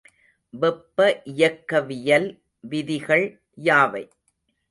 வெப்ப 0.53 0.97
இயக்கவியல் 1.33 2.27
விதிகள் 2.63 3.25
யாவை? 3.57 4.03